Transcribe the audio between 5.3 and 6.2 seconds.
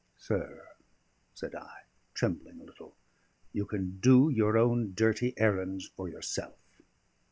errands for